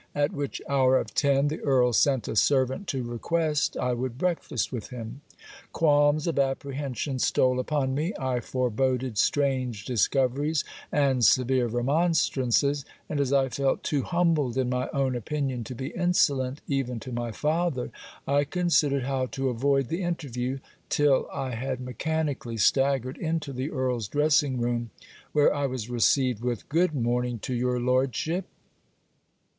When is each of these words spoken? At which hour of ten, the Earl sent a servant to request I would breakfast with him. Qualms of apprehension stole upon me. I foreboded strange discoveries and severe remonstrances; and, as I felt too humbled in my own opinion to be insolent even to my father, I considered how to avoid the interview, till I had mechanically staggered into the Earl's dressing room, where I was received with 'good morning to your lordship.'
At 0.15 0.33
which 0.33 0.63
hour 0.67 0.97
of 0.97 1.13
ten, 1.13 1.47
the 1.47 1.59
Earl 1.61 1.93
sent 1.93 2.27
a 2.27 2.35
servant 2.35 2.87
to 2.87 3.03
request 3.03 3.77
I 3.77 3.93
would 3.93 4.17
breakfast 4.17 4.71
with 4.71 4.87
him. 4.89 5.21
Qualms 5.73 6.25
of 6.25 6.39
apprehension 6.39 7.19
stole 7.19 7.59
upon 7.59 7.93
me. 7.93 8.11
I 8.19 8.39
foreboded 8.39 9.19
strange 9.19 9.85
discoveries 9.85 10.63
and 10.91 11.23
severe 11.23 11.67
remonstrances; 11.67 12.83
and, 13.07 13.19
as 13.19 13.31
I 13.31 13.49
felt 13.49 13.83
too 13.83 14.01
humbled 14.01 14.57
in 14.57 14.71
my 14.71 14.89
own 14.91 15.15
opinion 15.15 15.63
to 15.65 15.75
be 15.75 15.89
insolent 15.89 16.61
even 16.67 16.99
to 17.01 17.11
my 17.11 17.31
father, 17.31 17.91
I 18.27 18.43
considered 18.43 19.03
how 19.03 19.27
to 19.27 19.49
avoid 19.49 19.89
the 19.89 20.01
interview, 20.01 20.57
till 20.89 21.29
I 21.31 21.51
had 21.51 21.79
mechanically 21.79 22.57
staggered 22.57 23.17
into 23.17 23.53
the 23.53 23.69
Earl's 23.69 24.07
dressing 24.07 24.59
room, 24.59 24.89
where 25.31 25.53
I 25.53 25.67
was 25.67 25.91
received 25.91 26.41
with 26.43 26.67
'good 26.69 26.95
morning 26.95 27.37
to 27.43 27.53
your 27.53 27.79
lordship.' 27.79 28.45